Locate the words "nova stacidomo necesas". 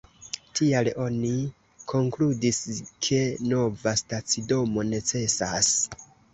3.53-5.75